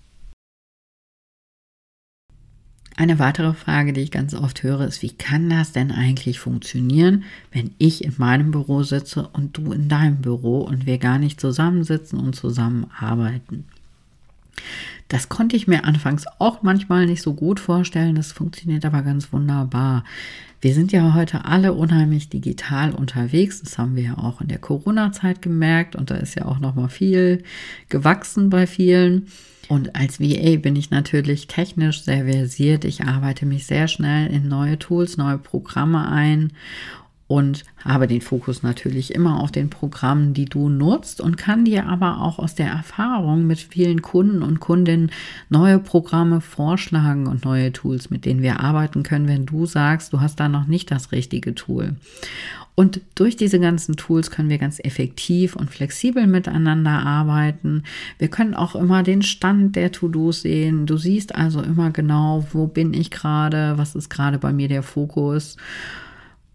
Eine 2.97 3.19
weitere 3.19 3.55
Frage, 3.55 3.93
die 3.93 4.03
ich 4.03 4.13
ganz 4.13 4.35
oft 4.35 4.63
höre, 4.63 4.83
ist, 4.83 5.03
wie 5.03 5.11
kann 5.11 5.51
das 5.51 5.73
denn 5.73 5.91
eigentlich 5.91 6.39
funktionieren, 6.39 7.25
wenn 7.53 7.73
ich 7.79 8.05
in 8.05 8.15
meinem 8.19 8.53
Büro 8.53 8.85
sitze 8.85 9.29
und 9.33 9.57
du 9.57 9.73
in 9.73 9.89
deinem 9.89 10.19
Büro 10.19 10.61
und 10.61 10.87
wir 10.87 10.99
gar 10.99 11.19
nicht 11.19 11.41
zusammensitzen 11.41 12.21
und 12.21 12.37
zusammenarbeiten? 12.37 13.65
Das 15.09 15.29
konnte 15.29 15.57
ich 15.57 15.67
mir 15.67 15.85
anfangs 15.85 16.25
auch 16.39 16.63
manchmal 16.63 17.07
nicht 17.07 17.23
so 17.23 17.35
gut 17.35 17.59
vorstellen, 17.59 18.15
das 18.15 18.31
funktioniert 18.33 18.85
aber 18.85 19.03
ganz 19.03 19.33
wunderbar. 19.33 20.05
Wir 20.61 20.73
sind 20.73 20.93
ja 20.93 21.15
heute 21.15 21.45
alle 21.45 21.75
unheimlich 21.75 22.31
digital 22.31 22.93
unterwegs, 22.93 23.61
das 23.61 23.77
haben 23.77 23.97
wir 23.97 24.05
ja 24.05 24.19
auch 24.19 24.41
in 24.41 24.49
der 24.49 24.59
Corona-Zeit 24.59 25.43
gemerkt 25.43 25.97
und 25.97 26.11
da 26.11 26.15
ist 26.15 26.37
ja 26.37 26.47
auch 26.47 26.61
noch 26.61 26.77
mal 26.77 26.89
viel 26.89 27.43
gewachsen 27.89 28.51
bei 28.51 28.67
vielen. 28.69 29.27
Und 29.68 29.97
als 29.97 30.21
VA 30.21 30.56
bin 30.56 30.76
ich 30.76 30.90
natürlich 30.90 31.47
technisch 31.47 32.02
sehr 32.02 32.25
versiert. 32.25 32.85
Ich 32.85 33.04
arbeite 33.04 33.47
mich 33.47 33.66
sehr 33.66 33.88
schnell 33.88 34.30
in 34.30 34.49
neue 34.49 34.78
Tools, 34.78 35.16
neue 35.16 35.38
Programme 35.38 36.09
ein 36.09 36.52
und 37.35 37.64
habe 37.85 38.07
den 38.07 38.21
Fokus 38.21 38.62
natürlich 38.62 39.12
immer 39.12 39.41
auf 39.41 39.50
den 39.50 39.69
Programmen, 39.69 40.35
die 40.35 40.45
du 40.45 40.69
nutzt 40.69 41.21
und 41.21 41.37
kann 41.37 41.64
dir 41.64 41.88
aber 41.88 42.21
auch 42.21 42.38
aus 42.38 42.55
der 42.55 42.69
Erfahrung 42.69 43.45
mit 43.45 43.59
vielen 43.59 44.03
Kunden 44.03 44.45
und 44.45 44.61
Kundinnen 44.61 45.11
neue 45.49 45.81
Programme 45.81 46.41
vorschlagen 46.41 47.26
und 47.26 47.45
neue 47.45 47.73
Tools, 47.73 48.09
mit 48.09 48.25
denen 48.25 48.41
wir 48.41 48.61
arbeiten 48.61 49.03
können, 49.03 49.26
wenn 49.26 49.47
du 49.47 49.67
sagst, 49.67 50.12
du 50.12 50.21
hast 50.21 50.38
da 50.38 50.49
noch 50.49 50.69
nicht 50.69 50.93
das 50.93 51.11
richtige 51.11 51.57
Tool. 51.57 51.97
Und 52.76 53.00
durch 53.17 53.37
diese 53.37 53.59
ganzen 53.59 53.97
Tools 53.97 54.31
können 54.31 54.49
wir 54.49 54.59
ganz 54.59 54.79
effektiv 54.79 55.57
und 55.57 55.71
flexibel 55.71 56.29
miteinander 56.29 57.05
arbeiten. 57.05 57.83
Wir 58.19 58.29
können 58.29 58.55
auch 58.55 58.76
immer 58.76 59.03
den 59.03 59.23
Stand 59.23 59.75
der 59.75 59.91
To-Dos 59.91 60.43
sehen. 60.43 60.87
Du 60.87 60.99
siehst 60.99 61.35
also 61.35 61.62
immer 61.62 61.91
genau, 61.91 62.47
wo 62.53 62.69
bin 62.69 62.95
ich 62.95 63.11
gerade, 63.11 63.76
was 63.76 63.97
ist 63.97 64.09
gerade 64.09 64.38
bei 64.38 64.53
mir 64.53 64.69
der 64.69 64.85
Fokus. 64.85 65.57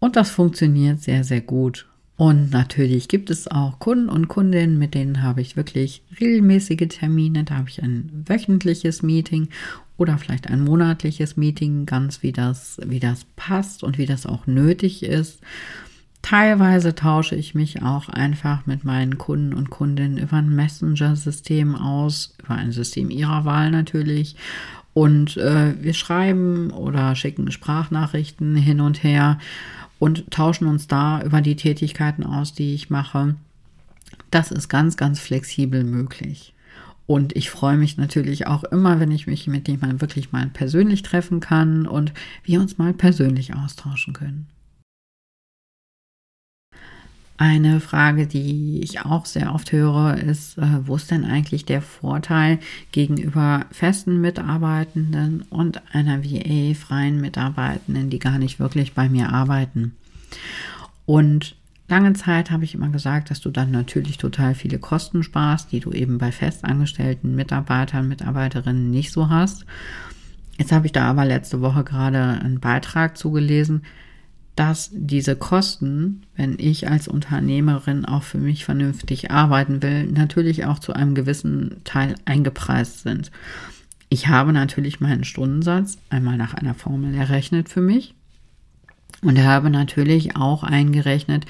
Und 0.00 0.16
das 0.16 0.30
funktioniert 0.30 1.00
sehr, 1.00 1.22
sehr 1.22 1.42
gut. 1.42 1.86
Und 2.16 2.50
natürlich 2.50 3.08
gibt 3.08 3.30
es 3.30 3.48
auch 3.48 3.78
Kunden 3.78 4.10
und 4.10 4.28
Kundinnen, 4.28 4.78
mit 4.78 4.94
denen 4.94 5.22
habe 5.22 5.40
ich 5.40 5.56
wirklich 5.56 6.02
regelmäßige 6.20 6.88
Termine. 6.88 7.44
Da 7.44 7.56
habe 7.56 7.70
ich 7.70 7.82
ein 7.82 8.24
wöchentliches 8.26 9.02
Meeting 9.02 9.48
oder 9.96 10.18
vielleicht 10.18 10.48
ein 10.48 10.62
monatliches 10.62 11.36
Meeting, 11.36 11.86
ganz 11.86 12.22
wie 12.22 12.32
das, 12.32 12.78
wie 12.84 13.00
das 13.00 13.24
passt 13.36 13.82
und 13.82 13.96
wie 13.96 14.06
das 14.06 14.26
auch 14.26 14.46
nötig 14.46 15.02
ist. 15.02 15.40
Teilweise 16.22 16.94
tausche 16.94 17.36
ich 17.36 17.54
mich 17.54 17.82
auch 17.82 18.10
einfach 18.10 18.66
mit 18.66 18.84
meinen 18.84 19.16
Kunden 19.16 19.54
und 19.54 19.70
Kundinnen 19.70 20.18
über 20.18 20.36
ein 20.36 20.54
Messenger-System 20.54 21.74
aus, 21.74 22.34
über 22.42 22.54
ein 22.54 22.72
System 22.72 23.10
ihrer 23.10 23.46
Wahl 23.46 23.70
natürlich. 23.70 24.36
Und 24.92 25.36
äh, 25.38 25.82
wir 25.82 25.94
schreiben 25.94 26.70
oder 26.70 27.14
schicken 27.14 27.50
Sprachnachrichten 27.50 28.56
hin 28.56 28.80
und 28.80 29.02
her 29.02 29.38
und 30.00 30.28
tauschen 30.32 30.66
uns 30.66 30.88
da 30.88 31.22
über 31.22 31.40
die 31.40 31.54
Tätigkeiten 31.54 32.24
aus, 32.24 32.52
die 32.52 32.74
ich 32.74 32.90
mache. 32.90 33.36
Das 34.32 34.50
ist 34.50 34.68
ganz, 34.68 34.96
ganz 34.96 35.20
flexibel 35.20 35.84
möglich. 35.84 36.54
Und 37.06 37.36
ich 37.36 37.50
freue 37.50 37.76
mich 37.76 37.96
natürlich 37.96 38.46
auch 38.46 38.64
immer, 38.64 38.98
wenn 38.98 39.10
ich 39.10 39.26
mich 39.26 39.46
mit 39.46 39.68
jemandem 39.68 40.00
wirklich 40.00 40.32
mal 40.32 40.46
persönlich 40.48 41.02
treffen 41.02 41.40
kann 41.40 41.86
und 41.86 42.12
wir 42.44 42.60
uns 42.60 42.78
mal 42.78 42.94
persönlich 42.94 43.54
austauschen 43.54 44.14
können. 44.14 44.46
Eine 47.40 47.80
Frage, 47.80 48.26
die 48.26 48.82
ich 48.82 49.00
auch 49.00 49.24
sehr 49.24 49.54
oft 49.54 49.72
höre, 49.72 50.18
ist, 50.18 50.58
äh, 50.58 50.86
wo 50.86 50.96
ist 50.96 51.10
denn 51.10 51.24
eigentlich 51.24 51.64
der 51.64 51.80
Vorteil 51.80 52.58
gegenüber 52.92 53.64
festen 53.70 54.20
Mitarbeitenden 54.20 55.40
und 55.48 55.80
einer 55.94 56.22
VA 56.22 56.74
freien 56.74 57.18
Mitarbeitenden, 57.18 58.10
die 58.10 58.18
gar 58.18 58.38
nicht 58.38 58.60
wirklich 58.60 58.92
bei 58.92 59.08
mir 59.08 59.32
arbeiten? 59.32 59.96
Und 61.06 61.56
lange 61.88 62.12
Zeit 62.12 62.50
habe 62.50 62.64
ich 62.64 62.74
immer 62.74 62.90
gesagt, 62.90 63.30
dass 63.30 63.40
du 63.40 63.48
dann 63.48 63.70
natürlich 63.70 64.18
total 64.18 64.54
viele 64.54 64.78
Kosten 64.78 65.22
sparst, 65.22 65.72
die 65.72 65.80
du 65.80 65.92
eben 65.92 66.18
bei 66.18 66.32
festangestellten 66.32 67.34
Mitarbeitern, 67.34 68.06
Mitarbeiterinnen 68.06 68.90
nicht 68.90 69.12
so 69.12 69.30
hast. 69.30 69.64
Jetzt 70.58 70.72
habe 70.72 70.84
ich 70.84 70.92
da 70.92 71.08
aber 71.08 71.24
letzte 71.24 71.62
Woche 71.62 71.84
gerade 71.84 72.38
einen 72.42 72.60
Beitrag 72.60 73.16
zugelesen, 73.16 73.80
dass 74.60 74.90
diese 74.92 75.36
Kosten, 75.36 76.20
wenn 76.36 76.58
ich 76.58 76.86
als 76.86 77.08
Unternehmerin 77.08 78.04
auch 78.04 78.22
für 78.22 78.36
mich 78.36 78.66
vernünftig 78.66 79.30
arbeiten 79.30 79.82
will, 79.82 80.04
natürlich 80.04 80.66
auch 80.66 80.78
zu 80.78 80.92
einem 80.92 81.14
gewissen 81.14 81.80
Teil 81.84 82.14
eingepreist 82.26 83.02
sind. 83.02 83.30
Ich 84.10 84.28
habe 84.28 84.52
natürlich 84.52 85.00
meinen 85.00 85.24
Stundensatz 85.24 85.96
einmal 86.10 86.36
nach 86.36 86.52
einer 86.52 86.74
Formel 86.74 87.14
errechnet 87.14 87.70
für 87.70 87.80
mich 87.80 88.14
und 89.22 89.42
habe 89.42 89.70
natürlich 89.70 90.36
auch 90.36 90.62
eingerechnet, 90.62 91.46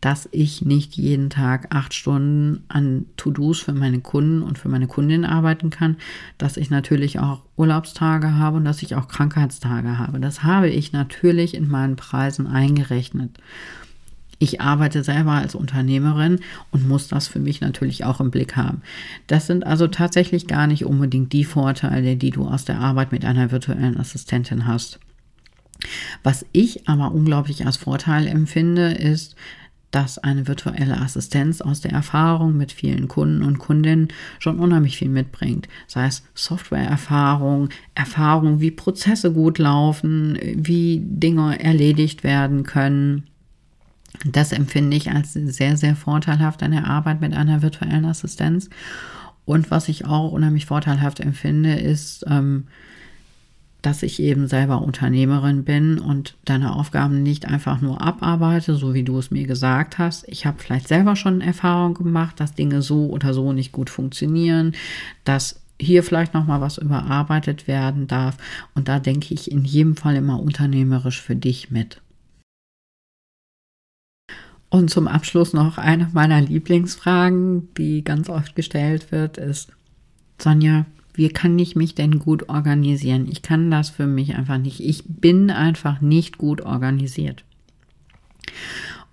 dass 0.00 0.28
ich 0.32 0.62
nicht 0.62 0.94
jeden 0.94 1.28
Tag 1.28 1.74
acht 1.74 1.92
Stunden 1.92 2.64
an 2.68 3.06
To-Dos 3.16 3.60
für 3.60 3.74
meine 3.74 4.00
Kunden 4.00 4.42
und 4.42 4.58
für 4.58 4.68
meine 4.68 4.86
Kundin 4.86 5.24
arbeiten 5.24 5.70
kann, 5.70 5.96
dass 6.38 6.56
ich 6.56 6.70
natürlich 6.70 7.18
auch 7.18 7.42
Urlaubstage 7.56 8.34
habe 8.34 8.56
und 8.56 8.64
dass 8.64 8.82
ich 8.82 8.94
auch 8.94 9.08
Krankheitstage 9.08 9.98
habe. 9.98 10.20
Das 10.20 10.42
habe 10.42 10.70
ich 10.70 10.92
natürlich 10.92 11.54
in 11.54 11.68
meinen 11.68 11.96
Preisen 11.96 12.46
eingerechnet. 12.46 13.38
Ich 14.42 14.62
arbeite 14.62 15.04
selber 15.04 15.32
als 15.32 15.54
Unternehmerin 15.54 16.40
und 16.70 16.88
muss 16.88 17.08
das 17.08 17.28
für 17.28 17.40
mich 17.40 17.60
natürlich 17.60 18.06
auch 18.06 18.20
im 18.20 18.30
Blick 18.30 18.56
haben. 18.56 18.80
Das 19.26 19.46
sind 19.46 19.66
also 19.66 19.86
tatsächlich 19.86 20.46
gar 20.46 20.66
nicht 20.66 20.86
unbedingt 20.86 21.34
die 21.34 21.44
Vorteile, 21.44 22.16
die 22.16 22.30
du 22.30 22.46
aus 22.46 22.64
der 22.64 22.80
Arbeit 22.80 23.12
mit 23.12 23.26
einer 23.26 23.50
virtuellen 23.50 23.98
Assistentin 23.98 24.66
hast. 24.66 24.98
Was 26.22 26.46
ich 26.52 26.88
aber 26.88 27.12
unglaublich 27.12 27.66
als 27.66 27.76
Vorteil 27.76 28.26
empfinde, 28.26 28.92
ist, 28.92 29.36
dass 29.90 30.18
eine 30.18 30.46
virtuelle 30.46 31.00
Assistenz 31.00 31.60
aus 31.60 31.80
der 31.80 31.92
Erfahrung 31.92 32.56
mit 32.56 32.72
vielen 32.72 33.08
Kunden 33.08 33.42
und 33.42 33.58
Kundinnen 33.58 34.08
schon 34.38 34.58
unheimlich 34.58 34.96
viel 34.96 35.08
mitbringt. 35.08 35.68
Sei 35.86 36.06
es 36.06 36.22
Softwareerfahrung, 36.34 37.70
Erfahrung, 37.94 38.60
wie 38.60 38.70
Prozesse 38.70 39.32
gut 39.32 39.58
laufen, 39.58 40.38
wie 40.54 41.00
Dinge 41.02 41.58
erledigt 41.62 42.22
werden 42.22 42.62
können. 42.62 43.24
Das 44.24 44.52
empfinde 44.52 44.96
ich 44.96 45.10
als 45.10 45.32
sehr, 45.32 45.76
sehr 45.76 45.96
vorteilhaft 45.96 46.62
an 46.62 46.72
der 46.72 46.86
Arbeit 46.86 47.20
mit 47.20 47.34
einer 47.34 47.62
virtuellen 47.62 48.04
Assistenz. 48.04 48.70
Und 49.44 49.70
was 49.70 49.88
ich 49.88 50.04
auch 50.04 50.30
unheimlich 50.30 50.66
vorteilhaft 50.66 51.20
empfinde, 51.20 51.74
ist, 51.74 52.24
ähm, 52.28 52.66
dass 53.82 54.02
ich 54.02 54.20
eben 54.20 54.46
selber 54.46 54.82
Unternehmerin 54.82 55.64
bin 55.64 55.98
und 55.98 56.36
deine 56.44 56.74
Aufgaben 56.74 57.22
nicht 57.22 57.46
einfach 57.46 57.80
nur 57.80 58.00
abarbeite, 58.02 58.74
so 58.74 58.94
wie 58.94 59.02
du 59.02 59.18
es 59.18 59.30
mir 59.30 59.46
gesagt 59.46 59.98
hast. 59.98 60.28
Ich 60.28 60.46
habe 60.46 60.58
vielleicht 60.58 60.88
selber 60.88 61.16
schon 61.16 61.40
Erfahrung 61.40 61.94
gemacht, 61.94 62.40
dass 62.40 62.54
Dinge 62.54 62.82
so 62.82 63.06
oder 63.06 63.32
so 63.34 63.52
nicht 63.52 63.72
gut 63.72 63.90
funktionieren, 63.90 64.72
dass 65.24 65.60
hier 65.80 66.02
vielleicht 66.02 66.34
noch 66.34 66.46
mal 66.46 66.60
was 66.60 66.78
überarbeitet 66.78 67.66
werden 67.66 68.06
darf 68.06 68.36
und 68.74 68.88
da 68.88 68.98
denke 68.98 69.32
ich 69.32 69.50
in 69.50 69.64
jedem 69.64 69.96
Fall 69.96 70.16
immer 70.16 70.40
unternehmerisch 70.40 71.20
für 71.20 71.36
dich 71.36 71.70
mit. 71.70 72.00
Und 74.68 74.88
zum 74.88 75.08
Abschluss 75.08 75.52
noch 75.52 75.78
eine 75.78 76.08
meiner 76.12 76.40
Lieblingsfragen, 76.40 77.74
die 77.74 78.04
ganz 78.04 78.28
oft 78.30 78.54
gestellt 78.54 79.10
wird, 79.10 79.36
ist 79.36 79.72
Sonja, 80.38 80.86
wie 81.20 81.28
kann 81.28 81.58
ich 81.58 81.76
mich 81.76 81.94
denn 81.94 82.18
gut 82.18 82.48
organisieren? 82.48 83.28
Ich 83.30 83.42
kann 83.42 83.70
das 83.70 83.90
für 83.90 84.06
mich 84.06 84.36
einfach 84.36 84.56
nicht. 84.56 84.80
Ich 84.80 85.04
bin 85.06 85.50
einfach 85.50 86.00
nicht 86.00 86.38
gut 86.38 86.62
organisiert. 86.62 87.44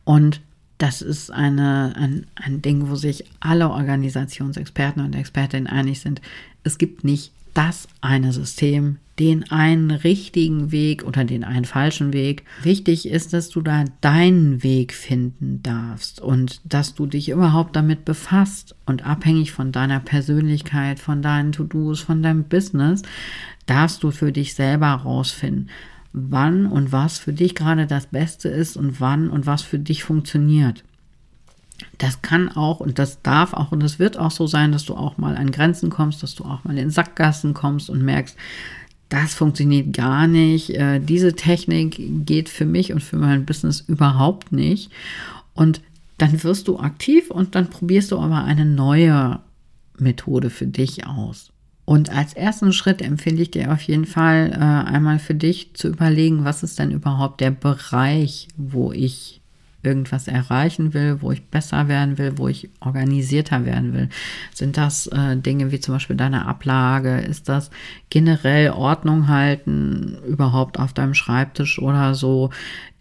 Und 0.05 0.39
das 0.77 1.01
ist 1.01 1.31
eine, 1.31 1.93
ein, 1.97 2.25
ein 2.35 2.61
Ding, 2.61 2.87
wo 2.87 2.95
sich 2.95 3.25
alle 3.41 3.69
Organisationsexperten 3.71 5.03
und 5.03 5.15
Expertinnen 5.15 5.67
einig 5.67 5.99
sind. 5.99 6.21
Es 6.63 6.77
gibt 6.77 7.03
nicht 7.03 7.33
das 7.53 7.89
eine 7.99 8.31
System, 8.31 8.99
den 9.19 9.49
einen 9.49 9.89
richtigen 9.89 10.71
Weg 10.71 11.03
oder 11.03 11.23
den 11.23 11.43
einen 11.43 11.65
falschen 11.65 12.13
Weg. 12.13 12.43
Wichtig 12.61 13.07
ist, 13.07 13.33
dass 13.33 13.49
du 13.49 13.61
da 13.61 13.85
deinen 14.01 14.61
Weg 14.63 14.93
finden 14.93 15.61
darfst 15.63 16.21
und 16.21 16.61
dass 16.63 16.93
du 16.93 17.07
dich 17.07 17.29
überhaupt 17.29 17.75
damit 17.75 18.05
befasst 18.05 18.75
und 18.85 19.05
abhängig 19.05 19.51
von 19.51 19.71
deiner 19.71 19.99
Persönlichkeit, 19.99 20.99
von 20.99 21.21
deinen 21.21 21.51
To-Dos, 21.51 21.99
von 21.99 22.21
deinem 22.21 22.43
Business, 22.43 23.01
darfst 23.65 24.03
du 24.03 24.11
für 24.11 24.31
dich 24.31 24.53
selber 24.53 24.87
rausfinden, 24.87 25.69
wann 26.13 26.67
und 26.67 26.91
was 26.91 27.17
für 27.17 27.33
dich 27.33 27.55
gerade 27.55 27.87
das 27.87 28.07
Beste 28.07 28.49
ist 28.49 28.77
und 28.77 29.01
wann 29.01 29.29
und 29.29 29.47
was 29.47 29.63
für 29.63 29.79
dich 29.79 30.03
funktioniert. 30.03 30.83
Das 31.97 32.21
kann 32.21 32.49
auch 32.49 32.79
und 32.79 32.99
das 32.99 33.21
darf 33.21 33.53
auch 33.53 33.71
und 33.71 33.81
das 33.81 33.99
wird 33.99 34.17
auch 34.17 34.31
so 34.31 34.47
sein, 34.47 34.71
dass 34.71 34.85
du 34.85 34.95
auch 34.95 35.17
mal 35.17 35.35
an 35.37 35.51
Grenzen 35.51 35.89
kommst, 35.89 36.23
dass 36.23 36.35
du 36.35 36.43
auch 36.43 36.63
mal 36.63 36.77
in 36.77 36.89
Sackgassen 36.89 37.53
kommst 37.53 37.89
und 37.89 38.03
merkst, 38.03 38.35
das 39.09 39.33
funktioniert 39.33 39.93
gar 39.93 40.27
nicht. 40.27 40.71
Äh, 40.71 40.99
diese 40.99 41.33
Technik 41.33 41.97
geht 42.25 42.49
für 42.49 42.65
mich 42.65 42.91
und 42.91 43.01
für 43.01 43.17
mein 43.17 43.45
Business 43.45 43.81
überhaupt 43.81 44.51
nicht. 44.51 44.91
Und 45.53 45.81
dann 46.17 46.43
wirst 46.43 46.67
du 46.67 46.79
aktiv 46.79 47.29
und 47.29 47.55
dann 47.55 47.69
probierst 47.69 48.11
du 48.11 48.19
aber 48.19 48.43
eine 48.43 48.65
neue 48.65 49.39
Methode 49.97 50.49
für 50.49 50.67
dich 50.67 51.05
aus. 51.07 51.51
Und 51.85 52.09
als 52.09 52.33
ersten 52.33 52.73
Schritt 52.73 53.01
empfehle 53.01 53.41
ich 53.41 53.51
dir 53.51 53.71
auf 53.71 53.81
jeden 53.83 54.05
Fall 54.05 54.51
äh, 54.51 54.89
einmal 54.89 55.19
für 55.19 55.35
dich 55.35 55.73
zu 55.73 55.87
überlegen, 55.87 56.43
was 56.43 56.63
ist 56.63 56.79
denn 56.79 56.91
überhaupt 56.91 57.39
der 57.39 57.51
Bereich, 57.51 58.49
wo 58.57 58.91
ich 58.91 59.41
irgendwas 59.87 60.27
erreichen 60.27 60.93
will, 60.93 61.21
wo 61.21 61.31
ich 61.31 61.45
besser 61.45 61.87
werden 61.87 62.17
will, 62.17 62.37
wo 62.37 62.49
ich 62.49 62.69
organisierter 62.81 63.65
werden 63.65 63.93
will? 63.93 64.09
Sind 64.53 64.75
das 64.75 65.07
äh, 65.07 65.37
Dinge 65.37 65.71
wie 65.71 65.79
zum 65.79 65.95
Beispiel 65.95 66.17
deine 66.17 66.45
Ablage? 66.45 67.19
Ist 67.19 67.47
das 67.47 67.71
generell 68.09 68.71
Ordnung 68.71 69.29
halten 69.29 70.17
überhaupt 70.27 70.77
auf 70.77 70.91
deinem 70.91 71.13
Schreibtisch 71.13 71.79
oder 71.79 72.13
so? 72.13 72.49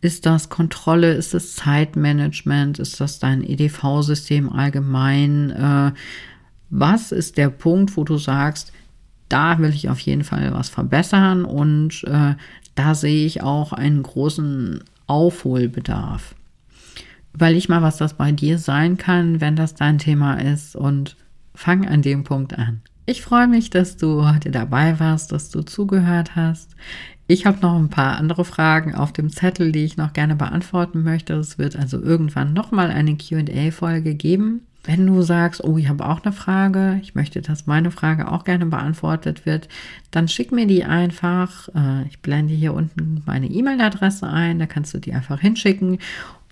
Ist 0.01 0.25
das 0.25 0.49
Kontrolle? 0.49 1.15
Ist 1.15 1.35
das 1.35 1.57
Zeitmanagement? 1.57 2.79
Ist 2.79 3.01
das 3.01 3.19
dein 3.19 3.43
EDV-System 3.43 4.53
allgemein? 4.53 5.51
Äh, 5.51 5.93
was 6.71 7.11
ist 7.11 7.37
der 7.37 7.51
Punkt, 7.51 7.97
wo 7.97 8.05
du 8.05 8.17
sagst, 8.17 8.73
da 9.29 9.59
will 9.59 9.71
ich 9.71 9.89
auf 9.89 9.99
jeden 9.99 10.23
Fall 10.23 10.53
was 10.53 10.69
verbessern 10.69 11.45
und 11.45 12.05
äh, 12.05 12.35
da 12.77 12.95
sehe 12.95 13.27
ich 13.27 13.43
auch 13.43 13.73
einen 13.73 14.05
großen 14.05 14.85
Aufholbedarf. 15.09 16.36
Überleg 17.37 17.69
mal, 17.69 17.83
was 17.83 17.99
das 17.99 18.15
bei 18.15 18.33
dir 18.33 18.59
sein 18.59 18.97
kann, 18.97 19.43
wenn 19.43 19.57
das 19.57 19.75
dein 19.75 19.99
Thema 19.99 20.41
ist 20.41 20.75
und 20.75 21.17
fang 21.55 21.87
an 21.87 22.01
dem 22.01 22.25
Punkt 22.25 22.59
an. 22.59 22.81
Ich 23.05 23.21
freue 23.21 23.47
mich, 23.47 23.69
dass 23.69 23.99
du 23.99 24.27
heute 24.27 24.51
dabei 24.51 24.99
warst, 24.99 25.33
dass 25.33 25.51
du 25.51 25.61
zugehört 25.61 26.35
hast. 26.35 26.75
Ich 27.27 27.45
habe 27.45 27.59
noch 27.61 27.77
ein 27.77 27.91
paar 27.91 28.17
andere 28.17 28.47
Fragen 28.47 28.95
auf 28.95 29.13
dem 29.13 29.29
Zettel, 29.29 29.71
die 29.71 29.85
ich 29.85 29.99
noch 29.99 30.15
gerne 30.15 30.35
beantworten 30.35 31.03
möchte. 31.03 31.35
Es 31.35 31.59
wird 31.59 31.77
also 31.77 32.01
irgendwann 32.01 32.55
nochmal 32.55 32.91
eine 32.91 33.19
QA-Folge 33.19 34.15
geben. 34.15 34.63
Wenn 34.87 35.07
du 35.07 35.21
sagst, 35.23 35.63
oh, 35.65 35.77
ich 35.77 35.89
habe 35.89 36.07
auch 36.07 36.23
eine 36.23 36.33
Frage, 36.33 36.99
ich 37.03 37.15
möchte, 37.15 37.43
dass 37.43 37.67
meine 37.67 37.91
Frage 37.91 38.31
auch 38.31 38.45
gerne 38.45 38.67
beantwortet 38.67 39.45
wird, 39.45 39.69
dann 40.13 40.29
schick 40.29 40.53
mir 40.53 40.67
die 40.67 40.85
einfach. 40.85 41.69
Äh, 41.75 42.07
ich 42.09 42.21
blende 42.21 42.55
hier 42.55 42.73
unten 42.73 43.23
meine 43.27 43.47
E-Mail-Adresse 43.47 44.29
ein, 44.29 44.59
da 44.59 44.67
kannst 44.67 44.95
du 44.95 44.99
die 44.99 45.13
einfach 45.13 45.41
hinschicken 45.41 45.99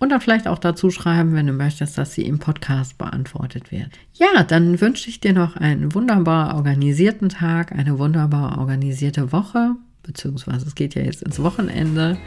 und 0.00 0.10
dann 0.10 0.20
vielleicht 0.20 0.48
auch 0.48 0.58
dazu 0.58 0.90
schreiben, 0.90 1.34
wenn 1.34 1.46
du 1.46 1.52
möchtest, 1.52 1.96
dass 1.96 2.14
sie 2.14 2.26
im 2.26 2.38
Podcast 2.38 2.98
beantwortet 2.98 3.70
wird. 3.70 3.90
Ja, 4.14 4.42
dann 4.42 4.80
wünsche 4.80 5.08
ich 5.08 5.20
dir 5.20 5.32
noch 5.32 5.56
einen 5.56 5.94
wunderbar 5.94 6.56
organisierten 6.56 7.28
Tag, 7.28 7.72
eine 7.72 7.98
wunderbar 7.98 8.58
organisierte 8.58 9.32
Woche, 9.32 9.76
beziehungsweise 10.02 10.66
es 10.66 10.74
geht 10.74 10.94
ja 10.94 11.02
jetzt 11.02 11.22
ins 11.22 11.42
Wochenende. 11.42 12.18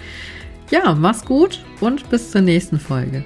Ja, 0.71 0.95
mach's 0.95 1.23
gut 1.25 1.63
und 1.79 2.09
bis 2.09 2.31
zur 2.31 2.41
nächsten 2.41 2.79
Folge. 2.79 3.23